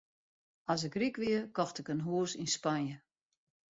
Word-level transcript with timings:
As 0.71 0.81
ik 0.87 0.95
ryk 1.01 1.15
wie, 1.21 1.39
kocht 1.55 1.79
ik 1.81 1.87
in 1.93 2.05
hûs 2.07 2.31
yn 2.41 2.51
Spanje. 2.55 2.97